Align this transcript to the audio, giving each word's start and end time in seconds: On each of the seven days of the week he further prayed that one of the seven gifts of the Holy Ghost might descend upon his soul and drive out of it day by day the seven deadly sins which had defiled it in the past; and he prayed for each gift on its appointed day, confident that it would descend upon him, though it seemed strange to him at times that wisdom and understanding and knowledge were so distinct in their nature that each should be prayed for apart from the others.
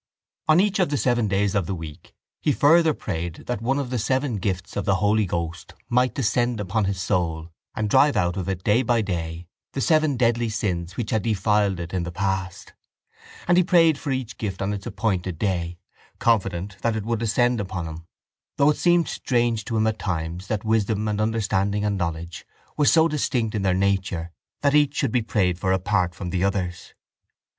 On 0.47 0.59
each 0.59 0.79
of 0.79 0.89
the 0.89 0.97
seven 0.97 1.27
days 1.27 1.53
of 1.53 1.67
the 1.67 1.75
week 1.75 2.15
he 2.41 2.51
further 2.51 2.91
prayed 2.91 3.43
that 3.45 3.61
one 3.61 3.77
of 3.77 3.91
the 3.91 3.99
seven 3.99 4.37
gifts 4.37 4.75
of 4.75 4.83
the 4.83 4.95
Holy 4.95 5.27
Ghost 5.27 5.75
might 5.89 6.15
descend 6.15 6.59
upon 6.59 6.85
his 6.85 6.99
soul 6.99 7.51
and 7.75 7.87
drive 7.87 8.17
out 8.17 8.35
of 8.35 8.49
it 8.49 8.63
day 8.63 8.81
by 8.81 9.03
day 9.03 9.45
the 9.73 9.79
seven 9.79 10.17
deadly 10.17 10.49
sins 10.49 10.97
which 10.97 11.11
had 11.11 11.21
defiled 11.21 11.79
it 11.79 11.93
in 11.93 12.01
the 12.01 12.11
past; 12.11 12.73
and 13.47 13.57
he 13.59 13.63
prayed 13.63 13.99
for 13.99 14.09
each 14.09 14.39
gift 14.39 14.59
on 14.59 14.73
its 14.73 14.87
appointed 14.87 15.37
day, 15.37 15.77
confident 16.17 16.77
that 16.81 16.95
it 16.95 17.05
would 17.05 17.19
descend 17.19 17.61
upon 17.61 17.85
him, 17.85 18.07
though 18.57 18.71
it 18.71 18.77
seemed 18.77 19.07
strange 19.07 19.63
to 19.65 19.77
him 19.77 19.85
at 19.85 19.99
times 19.99 20.47
that 20.47 20.65
wisdom 20.65 21.07
and 21.07 21.21
understanding 21.21 21.85
and 21.85 21.95
knowledge 21.99 22.43
were 22.75 22.85
so 22.87 23.07
distinct 23.07 23.53
in 23.53 23.61
their 23.61 23.75
nature 23.75 24.31
that 24.61 24.73
each 24.73 24.95
should 24.95 25.11
be 25.11 25.21
prayed 25.21 25.59
for 25.59 25.71
apart 25.71 26.15
from 26.15 26.31
the 26.31 26.43
others. 26.43 26.95